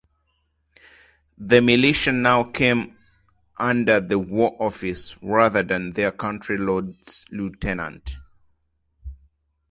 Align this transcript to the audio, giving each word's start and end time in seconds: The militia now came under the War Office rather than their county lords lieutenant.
The 1.37 1.61
militia 1.61 2.11
now 2.11 2.45
came 2.45 2.97
under 3.59 3.99
the 3.99 4.17
War 4.17 4.57
Office 4.59 5.15
rather 5.21 5.61
than 5.61 5.91
their 5.93 6.11
county 6.11 6.57
lords 6.57 7.23
lieutenant. 7.29 8.15